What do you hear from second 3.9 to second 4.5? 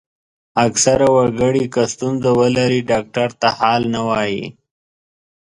نه وايي.